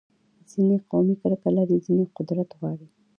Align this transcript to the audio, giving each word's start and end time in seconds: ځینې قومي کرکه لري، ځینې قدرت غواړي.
ځینې 0.49 0.75
قومي 0.89 1.15
کرکه 1.21 1.49
لري، 1.57 1.77
ځینې 1.85 2.03
قدرت 2.17 2.49
غواړي. 2.57 2.87